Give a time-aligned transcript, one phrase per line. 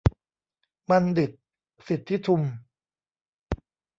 [0.89, 1.31] บัณฑิต
[1.87, 2.41] สิทธิทุม